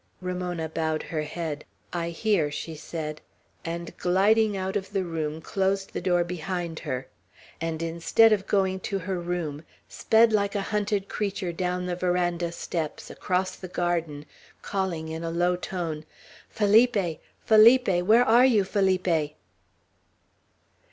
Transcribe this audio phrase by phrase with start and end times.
[0.19, 1.63] Ramona bowed her head.
[1.93, 3.21] "I hear," she said;
[3.63, 7.05] and gliding out of the room, closed the door behind her,
[7.61, 12.51] and instead of going to her room, sped like a hunted creature down the veranda
[12.51, 14.25] steps, across the garden,
[14.63, 16.03] calling in a low tone,
[16.49, 17.21] "Felipe!
[17.45, 17.87] Felipe!
[18.03, 19.35] Where are you, Felipe?"